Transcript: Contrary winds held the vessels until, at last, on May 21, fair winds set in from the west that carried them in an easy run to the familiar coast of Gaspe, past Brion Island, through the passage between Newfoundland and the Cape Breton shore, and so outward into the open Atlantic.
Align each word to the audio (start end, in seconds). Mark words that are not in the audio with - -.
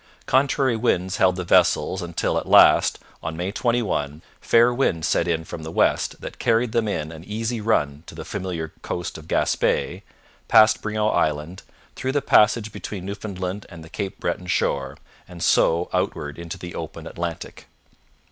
Contrary 0.25 0.75
winds 0.75 1.17
held 1.17 1.35
the 1.35 1.43
vessels 1.43 2.01
until, 2.01 2.35
at 2.39 2.49
last, 2.49 2.97
on 3.21 3.37
May 3.37 3.51
21, 3.51 4.23
fair 4.41 4.73
winds 4.73 5.07
set 5.07 5.27
in 5.27 5.43
from 5.45 5.61
the 5.61 5.69
west 5.69 6.19
that 6.21 6.39
carried 6.39 6.71
them 6.71 6.87
in 6.87 7.11
an 7.11 7.23
easy 7.23 7.61
run 7.61 8.01
to 8.07 8.15
the 8.15 8.25
familiar 8.25 8.69
coast 8.81 9.15
of 9.19 9.27
Gaspe, 9.27 10.01
past 10.47 10.81
Brion 10.81 11.11
Island, 11.15 11.61
through 11.95 12.13
the 12.13 12.21
passage 12.23 12.71
between 12.71 13.05
Newfoundland 13.05 13.67
and 13.69 13.83
the 13.83 13.89
Cape 13.89 14.19
Breton 14.19 14.47
shore, 14.47 14.97
and 15.27 15.43
so 15.43 15.87
outward 15.93 16.39
into 16.39 16.57
the 16.57 16.73
open 16.73 17.05
Atlantic. 17.05 17.67